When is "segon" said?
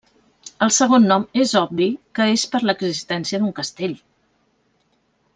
0.77-1.03